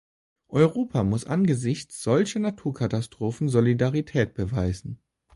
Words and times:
Europa 0.49 1.03
muss 1.03 1.25
angesichts 1.27 2.01
solcher 2.01 2.39
Naturkatastrophen 2.39 3.49
Solidarität 3.49 4.33
beweisen. 4.33 4.97